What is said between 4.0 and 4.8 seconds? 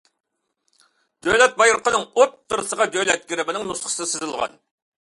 سىزىلغان.